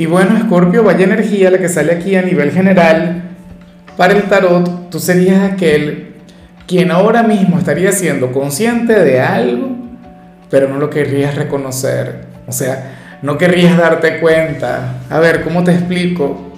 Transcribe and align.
Y 0.00 0.06
bueno, 0.06 0.40
Scorpio, 0.40 0.82
vaya 0.82 1.04
energía 1.04 1.50
la 1.50 1.58
que 1.58 1.68
sale 1.68 1.92
aquí 1.92 2.16
a 2.16 2.22
nivel 2.22 2.52
general. 2.52 3.20
Para 3.98 4.14
el 4.14 4.22
tarot, 4.22 4.88
tú 4.88 4.98
serías 4.98 5.52
aquel 5.52 6.14
quien 6.66 6.90
ahora 6.90 7.22
mismo 7.22 7.58
estaría 7.58 7.92
siendo 7.92 8.32
consciente 8.32 8.98
de 8.98 9.20
algo, 9.20 9.76
pero 10.48 10.68
no 10.68 10.78
lo 10.78 10.88
querrías 10.88 11.34
reconocer. 11.34 12.24
O 12.46 12.52
sea, 12.52 13.18
no 13.20 13.36
querrías 13.36 13.76
darte 13.76 14.20
cuenta. 14.20 15.02
A 15.10 15.18
ver, 15.18 15.42
¿cómo 15.42 15.64
te 15.64 15.72
explico? 15.72 16.50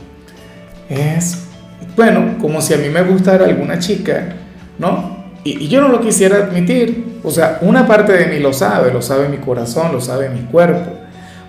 Es, 0.88 1.48
bueno, 1.96 2.38
como 2.40 2.62
si 2.62 2.74
a 2.74 2.76
mí 2.76 2.90
me 2.90 3.02
gustara 3.02 3.46
alguna 3.46 3.80
chica, 3.80 4.36
¿no? 4.78 5.24
Y, 5.42 5.64
y, 5.64 5.66
yo 5.66 5.80
no 5.80 5.88
lo 5.88 6.00
quisiera 6.00 6.36
admitir. 6.36 7.18
O 7.24 7.30
sea, 7.32 7.58
una 7.62 7.88
parte 7.88 8.12
de 8.12 8.26
mí 8.26 8.38
lo 8.38 8.52
sabe, 8.52 8.92
lo 8.92 9.02
sabe 9.02 9.28
mi 9.28 9.38
corazón, 9.38 9.90
lo 9.90 10.00
sabe 10.00 10.28
mi 10.28 10.42
cuerpo. 10.42 10.92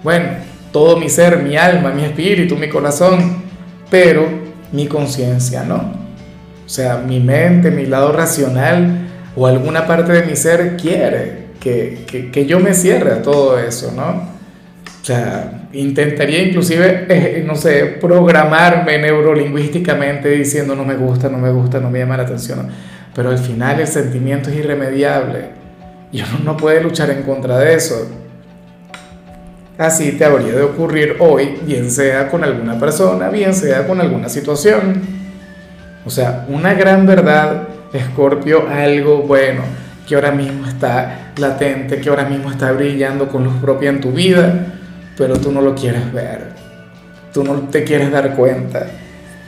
Bueno, 0.04 0.53
todo 0.74 0.98
mi 0.98 1.08
ser, 1.08 1.42
mi 1.42 1.56
alma, 1.56 1.92
mi 1.92 2.04
espíritu, 2.04 2.58
mi 2.58 2.68
corazón, 2.68 3.44
pero 3.90 4.28
mi 4.74 4.88
conciencia, 4.88 5.64
¿no? 5.64 5.76
O 6.66 6.70
sea, 6.70 6.98
mi 6.98 7.22
mente, 7.22 7.72
mi 7.72 7.86
lado 7.86 8.12
racional 8.12 9.08
o 9.36 9.48
alguna 9.48 9.88
parte 9.88 10.12
de 10.12 10.24
mi 10.26 10.36
ser 10.36 10.76
quiere 10.76 11.44
que, 11.62 12.04
que, 12.06 12.32
que 12.32 12.46
yo 12.46 12.60
me 12.60 12.74
cierre 12.74 13.14
a 13.14 13.22
todo 13.22 13.58
eso, 13.58 13.94
¿no? 13.96 14.34
O 15.02 15.06
sea, 15.06 15.68
intentaría 15.74 16.42
inclusive, 16.42 17.06
eh, 17.10 17.44
no 17.46 17.56
sé, 17.56 17.98
programarme 18.00 18.98
neurolingüísticamente 18.98 20.30
diciendo 20.30 20.76
no 20.76 20.86
me 20.86 20.96
gusta, 20.96 21.30
no 21.30 21.38
me 21.38 21.52
gusta, 21.52 21.80
no 21.80 21.90
me 21.90 22.00
llama 22.00 22.18
la 22.18 22.24
atención. 22.24 22.70
Pero 23.14 23.30
al 23.30 23.38
final 23.38 23.80
el 23.80 23.88
sentimiento 23.88 24.50
es 24.50 24.58
irremediable 24.58 25.50
y 26.12 26.22
uno 26.22 26.40
no 26.44 26.58
puede 26.58 26.82
luchar 26.82 27.10
en 27.10 27.24
contra 27.24 27.60
de 27.60 27.76
eso. 27.76 28.23
Así 29.78 30.12
te 30.12 30.26
habría 30.26 30.54
de 30.54 30.62
ocurrir 30.62 31.16
hoy, 31.20 31.58
bien 31.66 31.90
sea 31.90 32.30
con 32.30 32.44
alguna 32.44 32.80
persona, 32.80 33.30
bien 33.30 33.56
sea 33.56 33.88
con 33.88 34.00
alguna 34.00 34.30
situación. 34.30 35.02
O 36.06 36.12
sea, 36.12 36.46
una 36.48 36.76
gran 36.76 37.08
verdad, 37.08 37.68
Escorpio, 37.92 38.68
algo 38.70 39.24
bueno, 39.24 39.64
que 40.08 40.14
ahora 40.14 40.32
mismo 40.32 40.68
está 40.68 41.32
latente, 41.38 42.00
que 42.00 42.10
ahora 42.10 42.26
mismo 42.26 42.52
está 42.52 42.72
brillando 42.72 43.28
con 43.28 43.44
luz 43.44 43.56
propia 43.62 43.90
en 43.90 44.00
tu 44.00 44.12
vida, 44.12 44.68
pero 45.18 45.40
tú 45.40 45.52
no 45.52 45.62
lo 45.62 45.74
quieres 45.74 46.14
ver, 46.14 46.50
tú 47.34 47.44
no 47.44 47.54
te 47.70 47.84
quieres 47.84 48.12
dar 48.12 48.36
cuenta. 48.36 48.86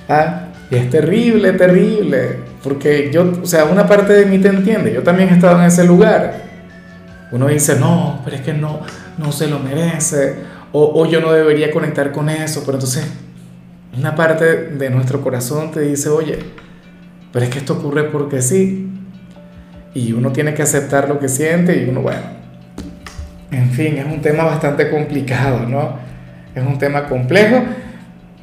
¿Ah? 0.09 0.42
Es 0.72 0.90
terrible, 0.90 1.53
terrible, 1.53 2.40
porque 2.64 3.12
yo, 3.12 3.31
o 3.44 3.46
sea, 3.46 3.66
una 3.66 3.86
parte 3.86 4.14
de 4.14 4.26
mí 4.26 4.40
te 4.40 4.48
entiende, 4.48 4.92
yo 4.92 5.03
también 5.03 5.30
he 5.30 5.34
estado 5.34 5.59
en 5.59 5.66
ese 5.66 5.84
lugar. 5.84 6.46
Uno 7.31 7.48
dice, 7.48 7.78
no, 7.80 8.22
pero 8.23 8.38
es 8.38 8.42
que 8.42 8.53
no, 8.53 8.81
no 9.18 9.32
se 9.32 9.48
lo 9.48 9.60
merece, 9.60 10.36
o, 10.78 11.06
yo 11.06 11.22
no 11.22 11.32
debería 11.32 11.72
conectar 11.72 12.12
con 12.12 12.30
eso, 12.30 12.64
pero 12.66 12.74
entonces 12.74 13.10
una 13.98 14.14
parte 14.14 14.46
de 14.46 14.90
nuestro 14.90 15.22
corazón 15.22 15.72
te 15.72 15.80
dice, 15.80 16.10
oye, 16.10 16.38
pero 17.32 17.46
es 17.46 17.52
que 17.52 17.60
esto 17.60 17.74
ocurre 17.74 18.04
porque 18.04 18.42
sí, 18.42 18.90
y 19.94 20.12
uno 20.12 20.34
tiene 20.34 20.54
que 20.54 20.64
aceptar 20.64 21.08
lo 21.08 21.18
que 21.18 21.30
siente 21.30 21.82
y 21.82 21.90
uno, 21.90 22.02
bueno, 22.02 22.24
en 23.52 23.70
fin, 23.70 23.98
es 23.98 24.06
un 24.06 24.22
tema 24.22 24.44
bastante 24.44 24.90
complicado, 24.90 25.59
¿no? 25.59 25.98
Es 26.54 26.62
un 26.62 26.78
tema 26.78 27.08
complejo. 27.08 27.64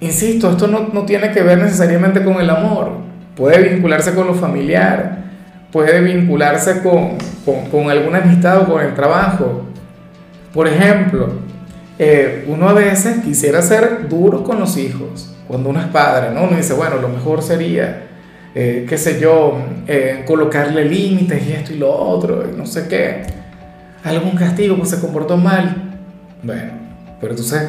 Insisto, 0.01 0.51
esto 0.51 0.67
no, 0.67 0.89
no 0.91 1.05
tiene 1.05 1.33
que 1.33 1.43
ver 1.43 1.59
necesariamente 1.59 2.25
con 2.25 2.41
el 2.41 2.49
amor, 2.49 2.93
puede 3.37 3.75
vincularse 3.75 4.15
con 4.15 4.27
lo 4.27 4.35
familiar, 4.35 5.19
puede 5.71 6.01
vincularse 6.01 6.83
con, 6.83 7.19
con, 7.45 7.67
con 7.71 7.91
alguna 7.91 8.19
amistad 8.19 8.63
o 8.63 8.73
con 8.73 8.81
el 8.81 8.95
trabajo, 8.95 9.67
por 10.53 10.69
ejemplo, 10.69 11.29
eh, 11.99 12.45
uno 12.49 12.69
a 12.69 12.73
veces 12.73 13.23
quisiera 13.23 13.63
ser 13.63 14.09
duro 14.09 14.45
con 14.45 14.59
los 14.59 14.77
hijos, 14.77 15.35
cuando 15.47 15.71
uno 15.71 15.81
es 15.81 15.87
padre, 15.87 16.31
¿no? 16.35 16.45
Uno 16.45 16.57
dice, 16.57 16.75
bueno, 16.75 16.97
lo 16.97 17.09
mejor 17.09 17.43
sería, 17.43 18.07
eh, 18.55 18.87
qué 18.89 18.99
sé 18.99 19.21
yo, 19.21 19.59
eh, 19.87 20.25
colocarle 20.27 20.85
límites 20.85 21.47
y 21.47 21.53
esto 21.53 21.73
y 21.73 21.79
lo 21.79 21.93
otro, 21.93 22.45
y 22.51 22.57
no 22.57 22.67
sé 22.67 22.89
qué. 22.89 23.23
Algún 24.05 24.37
castigo, 24.37 24.77
pues 24.77 24.91
se 24.91 25.01
comportó 25.01 25.37
mal. 25.37 25.91
Bueno, 26.43 26.73
pero 27.21 27.33
entonces, 27.33 27.63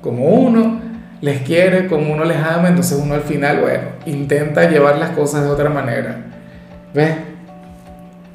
como 0.00 0.24
uno 0.26 0.80
les 1.20 1.42
quiere, 1.42 1.88
como 1.88 2.12
uno 2.12 2.24
les 2.24 2.36
ama, 2.36 2.68
entonces 2.68 2.98
uno 3.02 3.14
al 3.14 3.22
final, 3.22 3.60
bueno, 3.60 3.88
intenta 4.06 4.70
llevar 4.70 4.98
las 4.98 5.10
cosas 5.10 5.42
de 5.42 5.50
otra 5.50 5.68
manera. 5.68 6.16
¿Ves? 6.94 7.16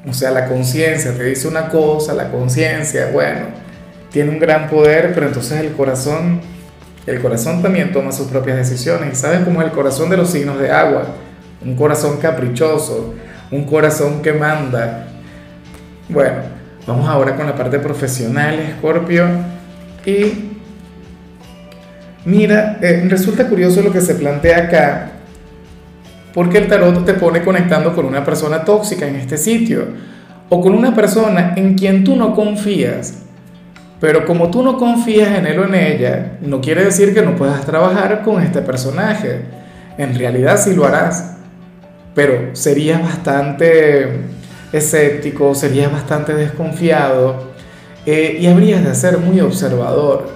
O 0.06 0.12
sea, 0.12 0.30
la 0.30 0.46
conciencia 0.46 1.14
te 1.16 1.24
dice 1.24 1.48
una 1.48 1.68
cosa, 1.70 2.12
la 2.12 2.30
conciencia, 2.30 3.08
bueno, 3.12 3.63
tiene 4.14 4.30
un 4.30 4.38
gran 4.38 4.70
poder, 4.70 5.10
pero 5.12 5.26
entonces 5.26 5.60
el 5.60 5.72
corazón, 5.72 6.40
el 7.04 7.20
corazón 7.20 7.60
también 7.60 7.92
toma 7.92 8.12
sus 8.12 8.28
propias 8.28 8.56
decisiones. 8.56 9.12
¿Y 9.12 9.16
sabes 9.16 9.40
cómo 9.40 9.60
es 9.60 9.66
el 9.66 9.72
corazón 9.72 10.08
de 10.08 10.16
los 10.16 10.30
signos 10.30 10.60
de 10.60 10.70
agua? 10.70 11.08
Un 11.64 11.74
corazón 11.74 12.18
caprichoso, 12.18 13.12
un 13.50 13.64
corazón 13.64 14.22
que 14.22 14.32
manda. 14.32 15.08
Bueno, 16.08 16.36
vamos 16.86 17.08
ahora 17.08 17.34
con 17.34 17.44
la 17.44 17.56
parte 17.56 17.80
profesional, 17.80 18.76
Scorpio. 18.78 19.26
Y 20.06 20.52
mira, 22.24 22.78
eh, 22.82 23.04
resulta 23.08 23.48
curioso 23.48 23.82
lo 23.82 23.90
que 23.90 24.00
se 24.00 24.14
plantea 24.14 24.58
acá, 24.58 25.10
porque 26.32 26.58
el 26.58 26.68
tarot 26.68 27.04
te 27.04 27.14
pone 27.14 27.42
conectando 27.42 27.92
con 27.96 28.06
una 28.06 28.24
persona 28.24 28.64
tóxica 28.64 29.08
en 29.08 29.16
este 29.16 29.36
sitio, 29.38 29.88
o 30.50 30.60
con 30.60 30.72
una 30.72 30.94
persona 30.94 31.54
en 31.56 31.76
quien 31.76 32.04
tú 32.04 32.14
no 32.14 32.32
confías 32.32 33.24
pero 34.04 34.26
como 34.26 34.50
tú 34.50 34.62
no 34.62 34.76
confías 34.76 35.30
en 35.38 35.46
él 35.46 35.58
o 35.58 35.64
en 35.64 35.74
ella, 35.74 36.32
no 36.42 36.60
quiere 36.60 36.84
decir 36.84 37.14
que 37.14 37.22
no 37.22 37.36
puedas 37.36 37.64
trabajar 37.64 38.20
con 38.22 38.42
este 38.42 38.60
personaje. 38.60 39.40
En 39.96 40.14
realidad 40.14 40.60
sí 40.62 40.74
lo 40.74 40.84
harás, 40.84 41.36
pero 42.14 42.54
serías 42.54 43.00
bastante 43.00 44.10
escéptico, 44.74 45.54
serías 45.54 45.90
bastante 45.90 46.34
desconfiado 46.34 47.54
eh, 48.04 48.36
y 48.38 48.46
habrías 48.46 48.84
de 48.84 48.94
ser 48.94 49.16
muy 49.16 49.40
observador. 49.40 50.28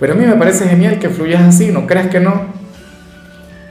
Pero 0.00 0.14
a 0.14 0.16
mí 0.16 0.24
me 0.24 0.36
parece 0.36 0.66
genial 0.66 0.98
que 0.98 1.10
fluyas 1.10 1.42
así, 1.42 1.70
¿no 1.70 1.86
crees 1.86 2.08
que 2.08 2.20
no? 2.20 2.54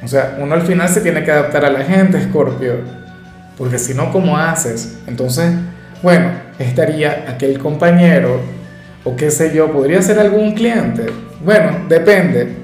O 0.03 0.07
sea, 0.07 0.37
uno 0.39 0.53
al 0.53 0.61
final 0.61 0.87
se 0.89 1.01
tiene 1.01 1.23
que 1.23 1.31
adaptar 1.31 1.65
a 1.65 1.71
la 1.71 1.83
gente, 1.83 2.21
Scorpio, 2.21 2.75
porque 3.57 3.79
si 3.79 3.95
no, 3.95 4.11
¿cómo 4.11 4.37
haces? 4.37 4.99
Entonces, 5.07 5.51
bueno, 6.03 6.29
estaría 6.59 7.25
aquel 7.27 7.57
compañero 7.57 8.61
o 9.03 9.15
qué 9.15 9.31
sé 9.31 9.53
yo, 9.55 9.71
podría 9.71 10.01
ser 10.01 10.19
algún 10.19 10.53
cliente. 10.53 11.05
Bueno, 11.43 11.85
depende. 11.89 12.55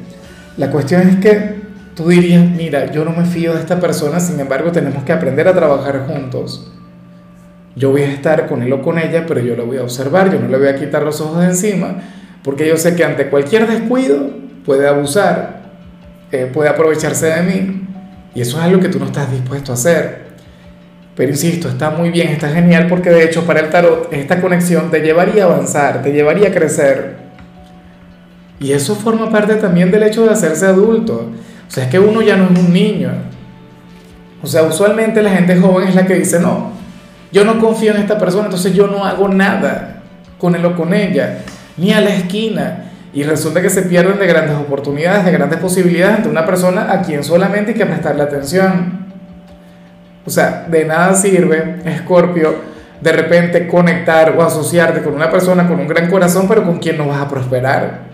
La 0.57 0.71
cuestión 0.71 1.07
es 1.07 1.15
que 1.17 1.59
tú 1.95 2.07
dirías, 2.07 2.45
mira, 2.45 2.91
yo 2.91 3.03
no 3.03 3.11
me 3.11 3.25
fío 3.25 3.53
de 3.53 3.59
esta 3.59 3.79
persona, 3.79 4.19
sin 4.19 4.39
embargo 4.39 4.71
tenemos 4.71 5.03
que 5.03 5.11
aprender 5.11 5.47
a 5.47 5.53
trabajar 5.53 6.05
juntos. 6.07 6.71
Yo 7.75 7.91
voy 7.91 8.03
a 8.03 8.11
estar 8.11 8.47
con 8.47 8.63
él 8.63 8.71
o 8.73 8.81
con 8.81 8.97
ella, 8.97 9.25
pero 9.27 9.41
yo 9.41 9.55
lo 9.55 9.65
voy 9.65 9.77
a 9.77 9.83
observar, 9.83 10.31
yo 10.31 10.39
no 10.39 10.47
le 10.47 10.57
voy 10.57 10.67
a 10.67 10.75
quitar 10.75 11.03
los 11.03 11.19
ojos 11.21 11.41
de 11.41 11.47
encima, 11.47 11.95
porque 12.43 12.67
yo 12.67 12.77
sé 12.77 12.95
que 12.95 13.03
ante 13.03 13.29
cualquier 13.29 13.67
descuido 13.67 14.29
puede 14.65 14.87
abusar, 14.87 15.61
eh, 16.31 16.49
puede 16.53 16.69
aprovecharse 16.69 17.27
de 17.27 17.41
mí, 17.41 17.87
y 18.33 18.41
eso 18.41 18.57
es 18.57 18.63
algo 18.63 18.79
que 18.79 18.89
tú 18.89 18.99
no 18.99 19.05
estás 19.05 19.31
dispuesto 19.31 19.71
a 19.71 19.75
hacer. 19.75 20.28
Pero 21.19 21.31
insisto, 21.31 21.67
está 21.67 21.89
muy 21.89 22.11
bien, 22.11 22.29
está 22.29 22.47
genial 22.47 22.87
porque 22.87 23.09
de 23.09 23.25
hecho 23.25 23.45
para 23.45 23.59
el 23.59 23.69
tarot 23.69 24.07
esta 24.13 24.39
conexión 24.39 24.89
te 24.89 25.01
llevaría 25.01 25.43
a 25.43 25.47
avanzar, 25.47 26.01
te 26.01 26.13
llevaría 26.13 26.47
a 26.47 26.51
crecer. 26.53 27.17
Y 28.57 28.71
eso 28.71 28.95
forma 28.95 29.29
parte 29.29 29.55
también 29.55 29.91
del 29.91 30.03
hecho 30.03 30.23
de 30.23 30.31
hacerse 30.31 30.65
adulto. 30.65 31.29
O 31.67 31.69
sea, 31.69 31.83
es 31.83 31.89
que 31.89 31.99
uno 31.99 32.21
ya 32.21 32.37
no 32.37 32.45
es 32.45 32.57
un 32.57 32.71
niño. 32.71 33.11
O 34.41 34.47
sea, 34.47 34.63
usualmente 34.63 35.21
la 35.21 35.31
gente 35.31 35.57
joven 35.57 35.89
es 35.89 35.95
la 35.95 36.07
que 36.07 36.15
dice, 36.15 36.39
no, 36.39 36.71
yo 37.33 37.43
no 37.43 37.59
confío 37.59 37.91
en 37.91 37.97
esta 37.97 38.17
persona, 38.17 38.45
entonces 38.45 38.73
yo 38.73 38.87
no 38.87 39.03
hago 39.03 39.27
nada 39.27 40.03
con 40.37 40.55
él 40.55 40.63
o 40.63 40.73
con 40.73 40.93
ella, 40.93 41.39
ni 41.75 41.91
a 41.91 41.99
la 41.99 42.15
esquina. 42.15 42.91
Y 43.11 43.23
resulta 43.23 43.61
que 43.61 43.69
se 43.69 43.81
pierden 43.81 44.19
de 44.19 44.25
grandes 44.25 44.55
oportunidades, 44.55 45.25
de 45.25 45.33
grandes 45.33 45.59
posibilidades 45.59 46.15
ante 46.15 46.29
una 46.29 46.45
persona 46.45 46.93
a 46.93 47.01
quien 47.01 47.25
solamente 47.25 47.71
hay 47.71 47.77
que 47.77 47.85
prestarle 47.85 48.23
atención. 48.23 48.98
O 50.25 50.29
sea, 50.29 50.65
de 50.69 50.85
nada 50.85 51.13
sirve, 51.15 51.77
Escorpio, 51.85 52.55
de 53.01 53.11
repente 53.11 53.67
conectar 53.67 54.35
o 54.37 54.43
asociarte 54.43 55.01
con 55.01 55.13
una 55.13 55.31
persona 55.31 55.67
con 55.67 55.79
un 55.79 55.87
gran 55.87 56.09
corazón, 56.09 56.47
pero 56.47 56.63
con 56.63 56.79
quien 56.79 56.97
no 56.97 57.07
vas 57.07 57.21
a 57.21 57.27
prosperar. 57.27 58.09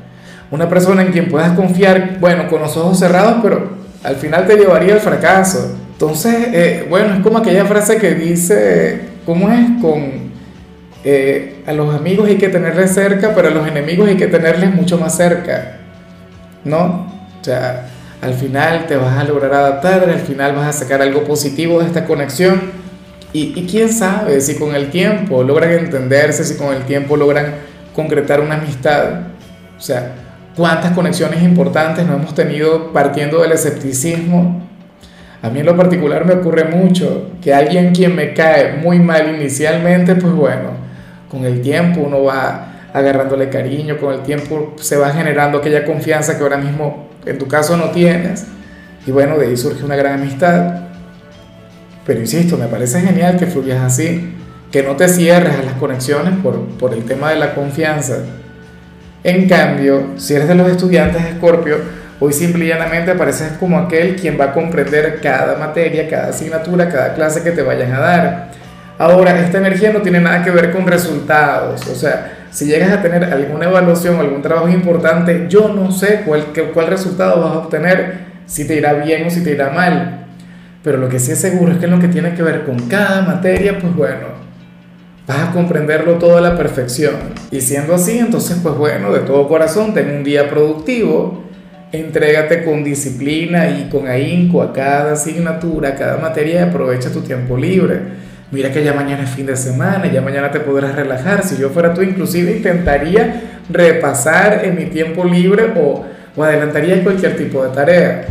Una 0.52 0.69
persona 0.69 1.02
en 1.02 1.12
quien 1.12 1.28
puedas 1.28 1.52
confiar, 1.52 2.19
bueno, 2.19 2.48
con 2.48 2.62
los 2.62 2.78
ojos 2.78 3.00
cerrados, 3.00 3.40
pero 3.42 3.69
al 4.04 4.16
final 4.16 4.46
te 4.46 4.56
llevaría 4.56 4.94
al 4.94 5.00
fracaso. 5.00 5.75
Entonces, 5.92 6.36
eh, 6.54 6.86
bueno, 6.90 7.16
es 7.16 7.22
como 7.22 7.40
aquella 7.40 7.66
frase 7.66 7.98
que 7.98 8.13
dice, 8.13 9.02
¿cómo 9.25 9.50
es? 9.50 9.81
Con 9.81 10.25
eh, 11.04 11.63
a 11.68 11.72
los 11.72 11.94
amigos 11.94 12.28
hay 12.28 12.38
que 12.38 12.50
tenerles 12.50 12.94
cerca, 12.94 13.34
pero 13.36 13.48
a 13.50 13.52
los 13.52 13.68
enemigos 13.68 14.10
hay 14.10 14.18
que 14.18 14.28
tenerles 14.28 14.74
mucho 14.74 14.98
más 14.98 15.16
cerca, 15.16 15.78
¿no? 16.63 17.07
O 17.40 17.44
sea, 17.44 17.86
al 18.25 18.33
final 18.33 18.88
te 18.88 18.98
vas 18.98 19.18
a 19.18 19.24
lograr 19.24 19.54
adaptar, 19.54 20.10
al 20.10 20.19
final 20.19 20.56
vas 20.56 20.68
a 20.68 20.74
sacar 20.74 21.01
algo 21.01 21.24
positivo 21.24 21.80
de 21.80 21.86
esta 21.86 22.06
conexión 22.06 22.60
y, 23.33 23.68
quién 23.68 23.92
sabe 23.92 24.39
si 24.42 24.56
con 24.56 24.74
el 24.75 24.89
tiempo 24.89 25.44
logran 25.44 25.72
entenderse, 25.72 26.44
si 26.44 26.56
con 26.56 26.74
el 26.74 26.83
tiempo 26.83 27.18
logran 27.18 27.56
concretar 27.94 28.39
una 28.39 28.56
amistad. 28.56 29.22
O 29.77 29.81
sea, 29.81 30.13
cuántas 30.56 30.94
conexiones 30.94 31.44
importantes 31.44 32.06
no 32.07 32.16
hemos 32.16 32.33
tenido 32.33 32.94
partiendo 32.94 33.42
del 33.42 33.51
escepticismo. 33.51 34.66
A 35.42 35.50
mí 35.50 35.60
en 35.60 35.66
lo 35.66 35.75
particular 35.75 36.25
me 36.25 36.33
ocurre 36.33 36.63
mucho 36.63 37.31
que 37.42 37.54
alguien 37.54 37.94
quien 37.94 38.16
me 38.16 38.33
cae 38.33 38.78
muy 38.78 39.00
mal 39.00 39.36
inicialmente, 39.36 40.16
pues 40.16 40.33
bueno, 40.33 40.69
con 41.30 41.45
el 41.45 41.62
tiempo 41.62 42.01
uno 42.01 42.24
va 42.24 42.71
agarrándole 42.94 43.50
cariño, 43.50 43.98
con 43.98 44.13
el 44.13 44.21
tiempo 44.21 44.74
se 44.80 44.95
va 44.95 45.12
generando 45.12 45.57
aquella 45.57 45.83
confianza 45.83 46.38
que 46.38 46.44
ahora 46.44 46.57
mismo 46.57 47.15
en 47.25 47.38
tu 47.38 47.48
caso 47.48 47.77
no 47.77 47.92
tienes. 47.92 48.45
Y 49.06 49.12
bueno, 49.12 49.38
de 49.38 49.48
ahí 49.48 49.57
surge 49.57 49.83
una 49.83 49.95
gran 49.95 50.22
amistad. 50.22 50.81
Pero 52.06 52.19
insisto, 52.19 52.57
me 52.57 52.68
parece 52.68 53.01
genial 53.01 53.38
que 53.38 53.48
fluyas 53.48 53.81
así, 53.81 54.36
que 54.72 54.83
no 54.83 54.95
te 54.95 55.07
cierres 55.07 55.56
a 55.56 55.63
las 55.63 55.74
conexiones 55.74 56.33
por, 56.42 56.60
por 56.77 56.94
el 56.94 57.04
tema 57.04 57.31
de 57.31 57.38
la 57.38 57.56
confianza. 57.56 58.18
En 59.24 59.50
cambio, 59.50 60.12
si 60.18 60.36
eres 60.36 60.48
de 60.48 60.56
los 60.56 60.69
estudiantes 60.69 61.24
de 61.24 61.30
Escorpio, 61.31 61.77
hoy 62.19 62.31
simple 62.31 62.66
y 62.66 63.57
como 63.60 63.80
aquel 63.80 64.16
quien 64.16 64.39
va 64.39 64.45
a 64.45 64.54
comprender 64.54 65.19
cada 65.21 65.57
materia, 65.57 66.07
cada 66.07 66.30
asignatura, 66.30 66.89
cada 66.89 67.13
clase 67.16 67.42
que 67.42 67.51
te 67.51 67.63
vayan 67.63 67.92
a 67.94 68.00
dar. 68.00 68.51
Ahora, 68.98 69.39
esta 69.39 69.57
energía 69.57 69.92
no 69.92 70.01
tiene 70.01 70.21
nada 70.21 70.44
que 70.44 70.51
ver 70.51 70.71
con 70.71 70.88
resultados, 70.88 71.86
o 71.88 71.95
sea, 71.95 72.44
si 72.56 72.68
llegas 72.68 72.90
a 72.94 73.02
tener 73.02 73.25
alguna 73.25 73.66
evaluación, 73.66 74.16
algún 74.16 74.42
trabajo 74.42 74.69
importante, 74.69 75.48
yo 75.50 75.74
no 75.75 75.92
sé 75.92 76.22
cuál, 76.25 76.46
cuál 76.74 76.88
resultado 76.88 77.42
vas 77.42 77.52
a 77.52 77.57
obtener, 77.57 78.28
si 78.46 78.66
te 78.66 78.78
irá 78.78 78.94
bien 78.94 79.28
o 79.28 79.30
si 79.30 79.44
te 79.44 79.52
irá 79.52 79.72
mal. 79.72 80.28
Pero 80.81 80.98
lo 80.98 81.10
que 81.10 81.19
sí 81.19 81.34
es 81.34 81.40
seguro 81.42 81.74
es 81.74 81.80
que 81.80 81.86
en 81.86 81.92
lo 81.92 82.00
que 82.00 82.07
tiene 82.07 82.34
que 82.34 82.44
ver 82.44 82.63
con 82.63 82.88
cada 82.88 83.24
materia, 83.24 83.78
pues 83.78 83.94
bueno, 83.94 84.28
vas 85.28 85.50
a 85.50 85.52
comprenderlo 85.52 86.13
todo 86.13 86.38
a 86.38 86.42
la 86.42 86.56
perfección. 86.56 87.16
Y 87.52 87.60
siendo 87.60 87.94
así, 87.94 88.19
entonces, 88.19 88.57
pues 88.63 88.75
bueno, 88.75 89.12
de 89.12 89.19
todo 89.19 89.50
corazón, 89.50 89.94
ten 89.94 90.10
un 90.16 90.24
día 90.24 90.50
productivo, 90.50 91.44
entrégate 91.92 92.63
con 92.63 92.86
disciplina 92.86 93.68
y 93.68 93.90
con 93.90 94.07
ahínco 94.07 94.62
a 94.62 94.72
cada 94.72 95.12
asignatura, 95.12 95.90
a 95.90 95.96
cada 95.96 96.19
materia 96.19 96.62
y 96.62 96.63
aprovecha 96.63 97.12
tu 97.12 97.19
tiempo 97.19 97.57
libre. 97.57 98.00
Mira 98.51 98.71
que 98.71 98.83
ya 98.83 98.94
mañana 98.94 99.24
es 99.24 99.31
fin 99.31 99.45
de 99.45 99.56
semana, 99.56 100.12
ya 100.12 100.21
mañana 100.21 100.51
te 100.51 100.59
podrás 100.59 100.95
relajar. 100.95 101.44
Si 101.44 101.57
yo 101.57 101.69
fuera 101.69 101.94
tú, 101.94 102.01
inclusive 102.01 102.51
intentaría 102.56 103.59
repasar 103.69 104.63
en 104.63 104.75
mi 104.75 104.86
tiempo 104.86 105.24
libre 105.25 105.74
o, 105.75 106.06
o 106.36 106.44
adelantaría 106.44 107.03
cualquier 107.03 107.36
tipo 107.36 107.63
de 107.63 107.74
tarea. 107.74 108.25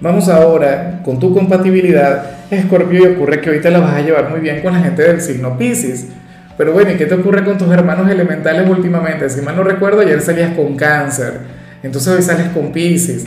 Vamos 0.00 0.28
ahora 0.28 1.00
con 1.04 1.18
tu 1.18 1.32
compatibilidad 1.32 2.38
Escorpio, 2.50 3.02
y 3.02 3.12
ocurre 3.14 3.40
que 3.40 3.50
te 3.52 3.70
la 3.70 3.80
vas 3.80 3.94
a 3.94 4.00
llevar 4.00 4.30
muy 4.30 4.40
bien 4.40 4.62
con 4.62 4.72
la 4.72 4.80
gente 4.80 5.02
del 5.02 5.20
signo 5.20 5.58
Pisces. 5.58 6.08
Pero 6.56 6.72
bueno, 6.72 6.90
¿y 6.90 6.94
qué 6.94 7.06
te 7.06 7.14
ocurre 7.14 7.44
con 7.44 7.58
tus 7.58 7.70
hermanos 7.70 8.10
elementales 8.10 8.68
últimamente? 8.68 9.28
Si 9.28 9.42
mal 9.42 9.54
no 9.54 9.62
recuerdo, 9.62 10.00
ayer 10.00 10.20
salías 10.20 10.54
con 10.54 10.76
cáncer, 10.76 11.40
entonces 11.82 12.12
hoy 12.12 12.22
sales 12.22 12.48
con 12.48 12.72
Pisces, 12.72 13.26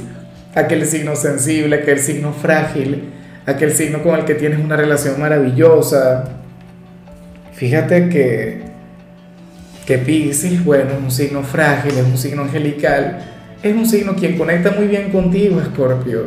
aquel 0.55 0.85
signo 0.85 1.15
sensible, 1.15 1.77
aquel 1.77 1.99
signo 1.99 2.33
frágil, 2.33 3.11
aquel 3.51 3.73
signo 3.73 4.01
con 4.03 4.19
el 4.19 4.25
que 4.25 4.35
tienes 4.35 4.59
una 4.59 4.75
relación 4.75 5.19
maravillosa. 5.19 6.23
Fíjate 7.53 8.09
que, 8.09 8.61
que 9.85 9.97
Pisces, 9.97 10.63
bueno, 10.63 10.91
es 10.91 10.99
un 11.03 11.11
signo 11.11 11.43
frágil, 11.43 11.91
es 11.97 12.05
un 12.05 12.17
signo 12.17 12.43
angelical, 12.43 13.19
es 13.61 13.75
un 13.75 13.85
signo 13.85 14.15
quien 14.15 14.37
conecta 14.37 14.71
muy 14.71 14.87
bien 14.87 15.11
contigo, 15.11 15.61
Escorpio. 15.61 16.25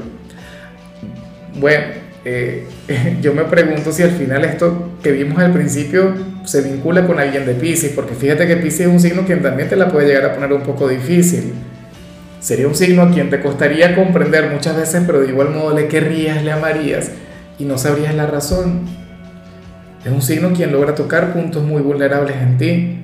Bueno, 1.59 1.85
eh, 2.25 2.67
yo 3.21 3.35
me 3.35 3.45
pregunto 3.45 3.93
si 3.93 4.03
al 4.03 4.13
final 4.13 4.45
esto 4.45 4.93
que 5.03 5.13
vimos 5.13 5.39
al 5.39 5.53
principio 5.53 6.15
se 6.45 6.63
vincula 6.63 7.07
con 7.07 7.19
alguien 7.19 7.47
de 7.47 7.55
Pisces, 7.55 7.93
porque 7.95 8.15
fíjate 8.15 8.47
que 8.47 8.57
Pisces 8.57 8.83
es 8.83 8.87
un 8.89 9.01
signo 9.01 9.25
quien 9.25 9.43
también 9.43 9.69
te 9.69 9.77
la 9.77 9.89
puede 9.89 10.07
llegar 10.07 10.25
a 10.27 10.35
poner 10.35 10.53
un 10.53 10.63
poco 10.63 10.89
difícil. 10.89 11.53
Sería 12.45 12.69
un 12.69 12.75
signo 12.75 13.01
a 13.01 13.11
quien 13.11 13.31
te 13.31 13.41
costaría 13.41 13.97
comprender 13.97 14.51
muchas 14.51 14.77
veces, 14.77 15.03
pero 15.07 15.21
de 15.21 15.29
igual 15.29 15.49
modo 15.49 15.75
le 15.75 15.89
querrías, 15.89 16.45
le 16.45 16.53
amarías 16.53 17.11
y 17.59 17.65
no 17.65 17.79
sabrías 17.79 18.15
la 18.15 18.27
razón. 18.27 18.83
Es 20.05 20.13
un 20.13 20.21
signo 20.21 20.53
quien 20.53 20.71
logra 20.71 20.95
tocar 20.95 21.33
puntos 21.33 21.63
muy 21.63 21.81
vulnerables 21.81 22.37
en 22.37 22.59
ti. 22.59 22.99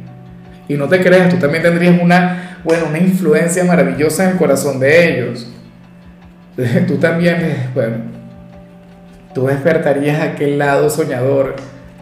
Y 0.69 0.75
no 0.75 0.89
te 0.91 1.01
creas, 1.01 1.31
tú 1.31 1.39
también 1.39 1.63
tendrías 1.63 1.99
una, 2.03 2.59
bueno, 2.65 2.85
una 2.91 2.99
influencia 2.99 3.65
maravillosa 3.65 4.25
en 4.25 4.33
el 4.33 4.37
corazón 4.37 4.79
de 4.79 5.09
ellos. 5.09 5.51
Tú 6.87 6.97
también, 6.97 7.71
bueno, 7.75 7.97
tú 9.33 9.47
despertarías 9.47 10.21
aquel 10.21 10.59
lado 10.59 10.91
soñador 10.91 11.57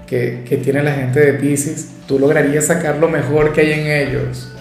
que, 0.09 0.43
que, 0.45 0.57
tiene 0.57 0.83
la 0.83 0.91
gente 0.93 1.21
de 1.21 1.35
Pisces, 1.35 1.91
tú 2.09 2.19
lograrías 2.19 2.67
sacar 2.67 2.97
lo 2.97 3.09
mejor 3.09 3.53
que 3.53 3.61
hay 3.61 3.73
en 3.75 3.87
ellos. 3.87 4.58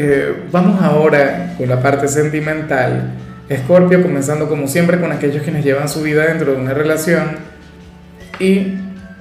Eh, 0.00 0.44
vamos 0.52 0.80
ahora 0.80 1.54
con 1.58 1.68
la 1.68 1.82
parte 1.82 2.06
sentimental. 2.06 3.14
Escorpio, 3.48 4.00
comenzando 4.00 4.48
como 4.48 4.68
siempre 4.68 5.00
con 5.00 5.10
aquellos 5.10 5.42
quienes 5.42 5.64
llevan 5.64 5.88
su 5.88 6.02
vida 6.02 6.24
dentro 6.24 6.52
de 6.52 6.60
una 6.60 6.72
relación. 6.72 7.30
Y 8.38 8.74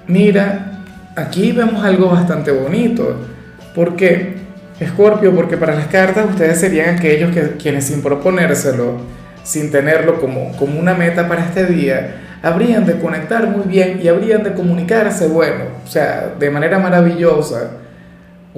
mira, 0.06 0.84
aquí 1.16 1.52
vemos 1.52 1.84
algo 1.84 2.12
bastante 2.12 2.52
bonito. 2.52 3.26
¿Por 3.74 3.96
qué? 3.96 4.36
Escorpio, 4.80 5.34
porque 5.34 5.58
para 5.58 5.74
las 5.74 5.88
cartas 5.88 6.28
ustedes 6.30 6.60
serían 6.60 6.96
aquellos 6.96 7.34
que, 7.34 7.58
quienes 7.58 7.86
sin 7.86 8.04
proponérselo, 8.04 9.02
sin 9.44 9.72
tenerlo 9.72 10.22
como, 10.22 10.56
como 10.58 10.80
una 10.80 10.94
meta 10.94 11.28
para 11.28 11.44
este 11.44 11.66
día, 11.66 12.18
habrían 12.44 12.86
de 12.86 13.00
conectar 13.00 13.48
muy 13.48 13.66
bien 13.66 14.00
y 14.00 14.10
habrían 14.10 14.44
de 14.44 14.54
comunicarse, 14.54 15.28
bueno, 15.28 15.64
o 15.84 15.88
sea, 15.88 16.36
de 16.38 16.52
manera 16.52 16.78
maravillosa. 16.78 17.72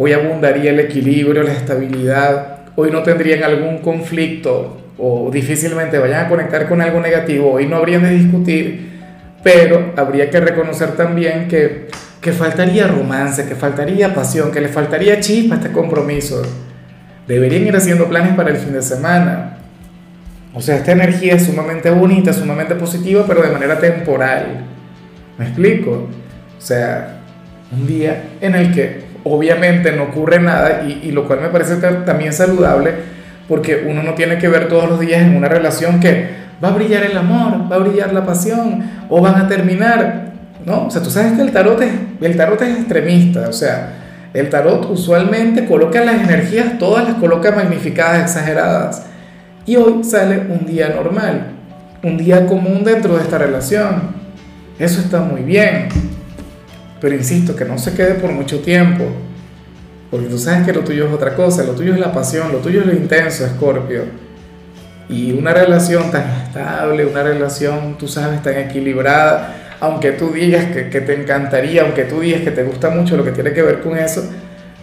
Hoy 0.01 0.13
abundaría 0.13 0.71
el 0.71 0.79
equilibrio, 0.79 1.43
la 1.43 1.51
estabilidad, 1.51 2.59
hoy 2.77 2.89
no 2.89 3.03
tendrían 3.03 3.43
algún 3.43 3.79
conflicto 3.79 4.77
o 4.97 5.29
difícilmente 5.29 5.99
vayan 5.99 6.25
a 6.25 6.29
conectar 6.29 6.69
con 6.69 6.81
algo 6.81 7.01
negativo, 7.01 7.51
hoy 7.51 7.65
no 7.65 7.75
habrían 7.75 8.03
de 8.03 8.11
discutir, 8.11 8.91
pero 9.43 9.91
habría 9.97 10.29
que 10.29 10.39
reconocer 10.39 10.91
también 10.91 11.49
que, 11.49 11.89
que 12.21 12.31
faltaría 12.31 12.87
romance, 12.87 13.45
que 13.45 13.55
faltaría 13.55 14.15
pasión, 14.15 14.53
que 14.53 14.61
le 14.61 14.69
faltaría 14.69 15.19
chispa 15.19 15.55
a 15.55 15.57
este 15.57 15.73
compromiso. 15.73 16.43
Deberían 17.27 17.67
ir 17.67 17.75
haciendo 17.75 18.05
planes 18.05 18.35
para 18.35 18.51
el 18.51 18.55
fin 18.55 18.71
de 18.71 18.81
semana, 18.81 19.57
o 20.53 20.61
sea, 20.61 20.77
esta 20.77 20.93
energía 20.93 21.33
es 21.33 21.45
sumamente 21.45 21.89
bonita, 21.89 22.31
sumamente 22.31 22.73
positiva, 22.75 23.25
pero 23.27 23.41
de 23.41 23.49
manera 23.49 23.77
temporal. 23.77 24.63
¿Me 25.37 25.43
explico? 25.43 26.07
O 26.57 26.61
sea, 26.61 27.19
un 27.73 27.85
día 27.85 28.29
en 28.39 28.55
el 28.55 28.73
que 28.73 29.08
obviamente 29.23 29.91
no 29.91 30.03
ocurre 30.03 30.39
nada 30.39 30.83
y, 30.83 31.11
lo 31.11 31.25
cual 31.25 31.41
me 31.41 31.49
parece 31.49 31.75
también 31.77 32.33
saludable 32.33 32.93
porque 33.47 33.85
uno 33.89 34.03
no 34.03 34.13
tiene 34.13 34.37
que 34.37 34.47
ver 34.47 34.67
todos 34.67 34.89
los 34.89 34.99
días 34.99 35.21
en 35.21 35.35
una 35.35 35.47
relación 35.47 35.99
que 35.99 36.29
va 36.63 36.69
a 36.69 36.71
brillar 36.71 37.03
el 37.03 37.17
amor, 37.17 37.71
va 37.71 37.77
a 37.77 37.79
brillar 37.79 38.13
la 38.13 38.25
pasión 38.25 38.83
o 39.09 39.21
van 39.21 39.35
a 39.35 39.47
terminar. 39.47 40.29
¿no? 40.65 40.85
O 40.85 40.91
sea, 40.91 41.01
tú 41.01 41.09
sabes 41.09 41.33
que 41.33 41.41
el 41.41 41.51
tarot 41.51 41.81
es, 41.81 41.91
el 42.21 42.37
tarot 42.37 42.61
es 42.61 42.77
extremista, 42.77 43.47
o 43.49 43.53
sea, 43.53 43.93
el 44.33 44.49
tarot 44.49 44.89
usualmente 44.91 45.65
coloca 45.65 46.03
las 46.03 46.21
energías, 46.21 46.77
todas 46.77 47.07
las 47.07 47.15
coloca 47.15 47.51
magnificadas, 47.51 48.21
exageradas. 48.21 49.05
Y 49.65 49.75
hoy 49.75 50.03
sale 50.03 50.43
un 50.49 50.65
día 50.65 50.89
normal, 50.89 51.47
un 52.03 52.17
día 52.17 52.45
común 52.45 52.83
dentro 52.83 53.17
de 53.17 53.23
esta 53.23 53.37
relación. 53.37 54.19
Eso 54.77 55.01
está 55.01 55.21
muy 55.21 55.41
bien. 55.41 55.89
Pero 57.01 57.15
insisto, 57.15 57.55
que 57.55 57.65
no 57.65 57.77
se 57.77 57.93
quede 57.93 58.15
por 58.15 58.31
mucho 58.31 58.59
tiempo. 58.59 59.05
Porque 60.11 60.27
tú 60.27 60.37
sabes 60.37 60.65
que 60.65 60.73
lo 60.73 60.81
tuyo 60.81 61.07
es 61.07 61.13
otra 61.13 61.35
cosa, 61.35 61.63
lo 61.63 61.73
tuyo 61.73 61.93
es 61.93 61.99
la 61.99 62.11
pasión, 62.11 62.51
lo 62.51 62.59
tuyo 62.59 62.81
es 62.81 62.87
lo 62.87 62.93
intenso, 62.93 63.45
Escorpio. 63.45 64.03
Y 65.07 65.31
una 65.31 65.53
relación 65.53 66.11
tan 66.11 66.27
estable, 66.43 67.05
una 67.05 67.23
relación, 67.23 67.97
tú 67.97 68.07
sabes, 68.07 68.41
tan 68.43 68.57
equilibrada, 68.57 69.77
aunque 69.79 70.11
tú 70.11 70.31
digas 70.31 70.65
que, 70.65 70.89
que, 70.89 71.01
te 71.01 71.19
encantaría, 71.19 71.83
aunque 71.83 72.03
tú 72.03 72.19
digas 72.21 72.41
que 72.41 72.51
te 72.51 72.63
gusta 72.63 72.89
mucho 72.89 73.17
lo 73.17 73.23
que 73.23 73.31
tiene 73.31 73.53
que 73.53 73.61
ver 73.61 73.81
con 73.81 73.97
eso, 73.97 74.23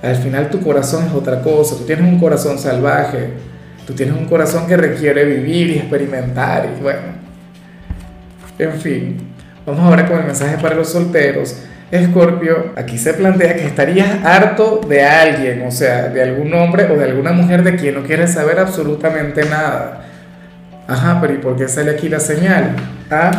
al 0.03 0.17
final 0.17 0.51
tu 0.51 0.61
corazón 0.61 1.07
es 1.07 1.13
otra 1.13 1.43
cosa, 1.43 1.77
tú 1.77 1.85
tienes 1.85 2.05
un 2.05 2.19
corazón 2.19 2.59
salvaje, 2.59 3.31
Tú 3.87 3.93
tienes 3.95 4.17
un 4.17 4.27
corazón 4.27 4.67
que 4.67 4.77
requiere 4.77 5.25
vivir 5.25 5.71
y 5.71 5.79
experimentar 5.79 6.69
y 6.77 6.83
bueno. 6.83 7.17
En 8.59 8.73
fin, 8.73 9.17
vamos 9.65 9.81
ahora 9.83 10.07
con 10.07 10.19
el 10.19 10.25
mensaje 10.25 10.59
para 10.59 10.75
los 10.75 10.89
solteros. 10.89 11.57
Escorpio, 11.91 12.73
aquí 12.75 12.99
se 12.99 13.15
plantea 13.15 13.55
que 13.55 13.65
estarías 13.65 14.25
harto 14.25 14.81
de 14.89 15.05
alguien, 15.05 15.63
o 15.67 15.71
sea, 15.71 16.09
de 16.09 16.21
algún 16.21 16.53
hombre 16.53 16.91
o 16.91 16.97
de 16.97 17.05
alguna 17.05 17.33
mujer 17.33 17.63
de 17.63 17.77
quien 17.77 17.95
no 17.95 18.03
quieres 18.03 18.33
saber 18.33 18.59
absolutamente 18.59 19.45
nada. 19.45 20.05
Ajá, 20.89 21.21
pero 21.21 21.35
¿y 21.35 21.39
por 21.39 21.57
qué 21.57 21.69
sale 21.69 21.93
aquí 21.93 22.09
la 22.09 22.19
señal? 22.19 22.75
Ah, 23.09 23.31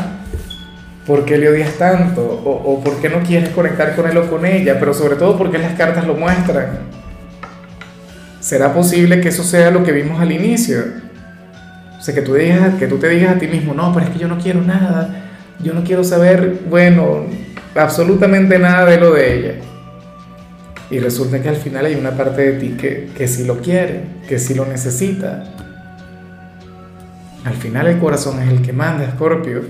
¿por 1.06 1.26
qué 1.26 1.38
le 1.38 1.50
odias 1.50 1.74
tanto? 1.74 2.22
O, 2.22 2.82
¿por 2.82 3.02
qué 3.02 3.10
no 3.10 3.20
quieres 3.20 3.50
conectar 3.50 3.96
con 3.96 4.10
él 4.10 4.18
o 4.18 4.30
con 4.30 4.46
ella? 4.46 4.78
Pero 4.80 4.94
sobre 4.94 5.18
todo, 5.18 5.38
¿por 5.38 5.52
qué 5.52 5.58
las 5.58 5.74
cartas 5.74 6.08
lo 6.08 6.14
muestran? 6.14 6.80
¿Será 8.40 8.74
posible 8.74 9.20
que 9.20 9.28
eso 9.28 9.44
sea 9.44 9.72
lo 9.72 9.84
que 9.84 9.92
vimos 9.92 10.22
al 10.22 10.32
inicio? 10.32 10.80
O 12.00 12.02
sea, 12.02 12.16
que 12.16 12.22
tú, 12.22 12.36
digas, 12.36 12.76
que 12.76 12.88
tú 12.88 12.98
te 12.98 13.10
digas 13.10 13.36
a 13.36 13.40
ti 13.40 13.48
mismo, 13.48 13.74
no, 13.74 13.94
pero 13.94 14.06
es 14.06 14.12
que 14.12 14.20
yo 14.20 14.30
no 14.30 14.38
quiero 14.38 14.62
nada, 14.62 15.10
yo 15.60 15.74
no 15.74 15.84
quiero 15.84 16.06
saber, 16.06 16.60
bueno, 16.70 17.26
absolutamente 17.78 18.60
nada 18.60 18.86
de 18.86 18.98
lo 18.98 19.14
de 19.14 19.38
ella. 19.38 19.54
Y 20.90 21.00
resulta 21.00 21.42
que 21.42 21.50
al 21.50 21.58
final 21.58 21.86
hay 21.86 21.96
una 21.96 22.12
parte 22.12 22.52
de 22.52 22.60
ti 22.60 22.78
que, 22.78 23.10
que 23.16 23.28
sí 23.28 23.46
lo 23.46 23.60
quiere, 23.60 24.04
que 24.28 24.40
sí 24.40 24.54
lo 24.54 24.66
necesita. 24.66 25.44
Al 27.44 27.54
final 27.54 27.88
el 27.88 28.00
corazón 28.00 28.42
es 28.42 28.50
el 28.50 28.62
que 28.62 28.74
manda, 28.74 29.10
Scorpio. 29.12 29.62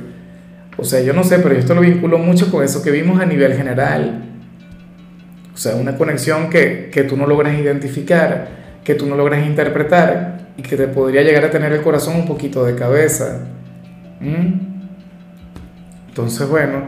O 0.77 0.83
sea, 0.83 1.01
yo 1.01 1.13
no 1.13 1.23
sé, 1.23 1.39
pero 1.39 1.55
yo 1.55 1.59
esto 1.59 1.73
lo 1.73 1.81
vinculo 1.81 2.19
mucho 2.19 2.51
con 2.51 2.63
eso 2.63 2.83
que 2.83 2.91
vimos 2.91 3.19
a 3.19 3.25
nivel 3.25 3.53
general. 3.55 4.23
O 5.53 5.57
sea, 5.57 5.75
una 5.75 5.97
conexión 5.97 6.51
que, 6.51 6.91
que 6.91 7.03
tú 7.03 7.17
no 7.17 7.25
logras 7.25 7.57
identificar, 7.57 8.47
que 8.83 8.93
tú 8.93 9.07
no 9.07 9.15
logras 9.15 9.45
interpretar 9.45 10.49
y 10.55 10.61
que 10.61 10.77
te 10.77 10.87
podría 10.87 11.23
llegar 11.23 11.45
a 11.45 11.49
tener 11.49 11.71
el 11.73 11.81
corazón 11.81 12.15
un 12.15 12.27
poquito 12.27 12.63
de 12.63 12.75
cabeza. 12.75 13.39
¿Mm? 14.19 14.67
Entonces, 16.09 16.47
bueno, 16.47 16.83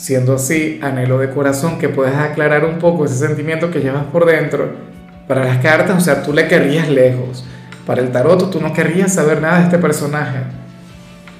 siendo 0.00 0.36
así, 0.36 0.80
anhelo 0.82 1.18
de 1.18 1.28
corazón 1.28 1.78
que 1.78 1.90
puedas 1.90 2.16
aclarar 2.16 2.64
un 2.64 2.78
poco 2.78 3.04
ese 3.04 3.16
sentimiento 3.16 3.70
que 3.70 3.80
llevas 3.80 4.04
por 4.04 4.24
dentro. 4.24 4.70
Para 5.28 5.44
las 5.44 5.58
cartas, 5.58 5.98
o 5.98 6.00
sea, 6.00 6.22
tú 6.22 6.32
le 6.32 6.48
querrías 6.48 6.88
lejos. 6.88 7.44
Para 7.86 8.00
el 8.00 8.10
tarot, 8.10 8.50
tú 8.50 8.62
no 8.62 8.72
querrías 8.72 9.12
saber 9.12 9.42
nada 9.42 9.58
de 9.58 9.64
este 9.64 9.78
personaje. 9.78 10.38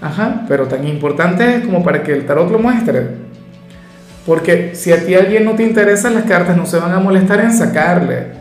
Ajá, 0.03 0.45
pero 0.47 0.67
tan 0.67 0.87
importante 0.87 1.57
es 1.57 1.65
como 1.65 1.83
para 1.83 2.03
que 2.03 2.13
el 2.13 2.27
tarot 2.27 2.51
lo 2.51 2.59
muestre. 2.59 3.07
Porque 4.27 4.75
si 4.75 4.93
a 4.93 5.07
ti 5.07 5.15
alguien 5.15 5.47
no 5.47 5.55
te 5.55 5.63
interesa, 5.63 6.11
las 6.11 6.25
cartas 6.25 6.55
no 6.55 6.67
se 6.67 6.77
van 6.77 6.93
a 6.93 6.99
molestar 6.99 7.41
en 7.41 7.55
sacarle. 7.55 8.41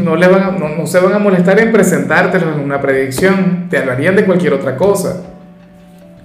No, 0.00 0.14
le 0.14 0.28
van 0.28 0.60
no, 0.60 0.86
se 0.86 1.00
van 1.00 1.12
a 1.12 1.18
molestar 1.18 1.58
en 1.58 1.72
presentártelo 1.72 2.52
en 2.52 2.60
una 2.60 2.80
predicción. 2.80 3.66
Te 3.68 3.78
hablarían 3.78 4.14
de 4.14 4.24
cualquier 4.24 4.52
otra 4.52 4.76
cosa. 4.76 5.24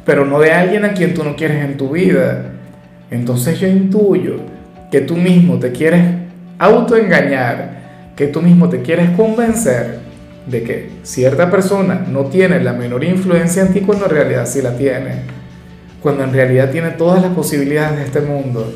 Pero 0.05 0.25
no 0.25 0.39
de 0.39 0.51
alguien 0.51 0.85
a 0.85 0.93
quien 0.93 1.15
tú 1.15 1.23
no 1.23 1.35
quieres 1.35 1.65
en 1.65 1.75
tu 1.75 1.89
vida. 1.89 2.58
Entonces 3.11 3.59
yo 3.59 3.67
intuyo 3.67 4.37
que 4.91 5.01
tú 5.01 5.15
mismo 5.15 5.59
te 5.59 5.71
quieres 5.71 6.03
autoengañar, 6.57 8.13
que 8.15 8.27
tú 8.27 8.41
mismo 8.41 8.69
te 8.69 8.81
quieres 8.81 9.09
convencer 9.11 9.99
de 10.45 10.63
que 10.63 10.89
cierta 11.03 11.49
persona 11.51 12.05
no 12.09 12.25
tiene 12.25 12.59
la 12.59 12.73
menor 12.73 13.03
influencia 13.03 13.61
en 13.61 13.73
ti 13.73 13.81
cuando 13.81 14.05
en 14.05 14.11
realidad 14.11 14.45
sí 14.45 14.61
la 14.61 14.75
tiene 14.75 15.39
cuando 16.01 16.23
en 16.23 16.33
realidad 16.33 16.71
tiene 16.71 16.91
todas 16.91 17.21
las 17.21 17.33
posibilidades 17.33 17.97
de 17.97 18.05
este 18.05 18.21
mundo. 18.21 18.71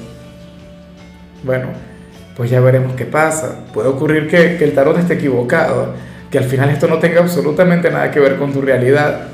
Bueno, 1.43 1.67
pues 2.35 2.49
ya 2.49 2.59
veremos 2.59 2.93
qué 2.95 3.05
pasa. 3.05 3.65
Puede 3.73 3.89
ocurrir 3.89 4.27
que, 4.27 4.63
el 4.63 4.73
tarot 4.73 4.97
esté 4.97 5.15
equivocado, 5.15 5.93
que 6.29 6.37
al 6.37 6.45
final 6.45 6.69
esto 6.69 6.87
no 6.87 6.99
tenga 6.99 7.21
absolutamente 7.21 7.89
nada 7.89 8.11
que 8.11 8.19
ver 8.19 8.37
con 8.37 8.51
tu 8.51 8.61
realidad, 8.61 9.27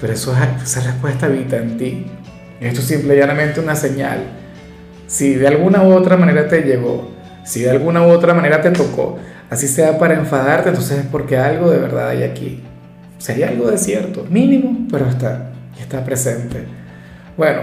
pero 0.00 0.12
eso, 0.12 0.34
esa 0.62 0.80
respuesta 0.80 1.26
habita 1.26 1.56
en 1.56 1.76
ti. 1.76 2.06
Esto 2.60 2.80
es 2.80 2.86
simple 2.86 3.14
y 3.14 3.18
llanamente 3.18 3.60
una 3.60 3.76
señal. 3.76 4.20
Si 5.06 5.34
de 5.34 5.46
alguna 5.46 5.82
u 5.82 5.92
otra 5.92 6.16
manera 6.16 6.48
te 6.48 6.62
llegó, 6.62 7.10
si 7.44 7.62
de 7.62 7.70
alguna 7.70 8.02
u 8.02 8.10
otra 8.10 8.34
manera 8.34 8.60
te 8.60 8.70
tocó, 8.70 9.18
así 9.50 9.68
sea 9.68 9.98
para 9.98 10.14
enfadarte, 10.14 10.70
entonces 10.70 10.98
es 10.98 11.06
porque 11.06 11.36
algo 11.36 11.70
de 11.70 11.78
verdad 11.78 12.08
hay 12.08 12.22
aquí. 12.24 12.62
Sería 13.18 13.48
algo 13.48 13.70
de 13.70 13.78
cierto, 13.78 14.26
mínimo, 14.28 14.86
pero 14.90 15.06
está, 15.06 15.50
está 15.80 16.04
presente. 16.04 16.64
Bueno, 17.36 17.60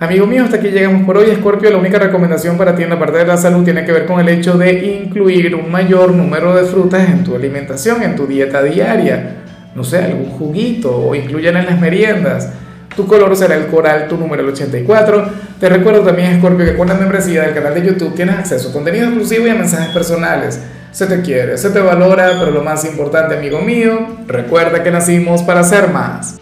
amigo 0.00 0.26
mío, 0.26 0.44
hasta 0.44 0.56
aquí 0.56 0.68
llegamos 0.68 1.04
por 1.04 1.16
hoy. 1.16 1.34
Scorpio, 1.36 1.70
la 1.70 1.78
única 1.78 1.98
recomendación 1.98 2.58
para 2.58 2.74
ti 2.74 2.82
en 2.82 2.90
la 2.90 2.98
parte 2.98 3.18
de 3.18 3.26
la 3.26 3.36
salud 3.36 3.64
tiene 3.64 3.84
que 3.84 3.92
ver 3.92 4.06
con 4.06 4.20
el 4.20 4.28
hecho 4.28 4.58
de 4.58 4.72
incluir 5.02 5.54
un 5.54 5.70
mayor 5.70 6.12
número 6.12 6.54
de 6.54 6.64
frutas 6.64 7.08
en 7.08 7.22
tu 7.22 7.34
alimentación, 7.34 8.02
en 8.02 8.16
tu 8.16 8.26
dieta 8.26 8.62
diaria. 8.62 9.36
No 9.74 9.84
sé, 9.84 9.98
algún 9.98 10.30
juguito 10.30 10.94
o 10.94 11.14
incluyan 11.14 11.56
en 11.56 11.66
las 11.66 11.80
meriendas. 11.80 12.52
Tu 13.00 13.06
color 13.06 13.34
será 13.34 13.54
el 13.54 13.68
coral, 13.68 14.08
tu 14.08 14.18
número 14.18 14.42
el 14.42 14.50
84. 14.50 15.30
Te 15.58 15.70
recuerdo 15.70 16.02
también, 16.02 16.38
Scorpio, 16.38 16.66
que 16.66 16.76
con 16.76 16.86
la 16.86 16.92
membresía 16.92 17.44
del 17.44 17.54
canal 17.54 17.72
de 17.72 17.86
YouTube 17.86 18.14
tienes 18.14 18.36
acceso 18.36 18.68
a 18.68 18.72
contenido 18.74 19.06
exclusivo 19.06 19.46
y 19.46 19.48
a 19.48 19.54
mensajes 19.54 19.88
personales. 19.88 20.60
Se 20.92 21.06
te 21.06 21.22
quiere, 21.22 21.56
se 21.56 21.70
te 21.70 21.80
valora, 21.80 22.32
pero 22.38 22.50
lo 22.50 22.62
más 22.62 22.84
importante, 22.84 23.38
amigo 23.38 23.62
mío, 23.62 24.06
recuerda 24.26 24.82
que 24.82 24.90
nacimos 24.90 25.42
para 25.42 25.64
ser 25.64 25.88
más. 25.88 26.40